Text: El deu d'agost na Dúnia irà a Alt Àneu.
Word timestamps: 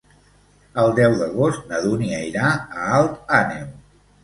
El 0.83 0.89
deu 0.99 1.17
d'agost 1.19 1.69
na 1.73 1.83
Dúnia 1.85 2.23
irà 2.31 2.51
a 2.57 2.89
Alt 3.03 3.23
Àneu. 3.43 3.71